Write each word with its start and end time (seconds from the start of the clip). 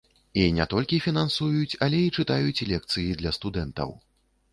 І 0.43 0.43
не 0.59 0.65
толькі 0.71 0.97
фінансуюць, 1.07 1.77
але 1.87 1.99
і 2.05 2.13
чытаюць 2.21 2.65
лекцыі 2.71 3.13
для 3.21 3.35
студэнтаў. 3.39 3.93